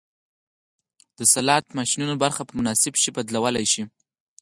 د 1.17 1.19
سلاټ 1.33 1.65
ماشینونو 1.77 2.15
برخه 2.23 2.41
په 2.45 2.53
مناسب 2.59 2.93
شي 3.01 3.09
بدلولی 3.15 3.65
شو 3.73 3.83